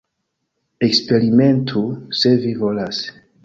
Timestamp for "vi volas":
2.47-3.07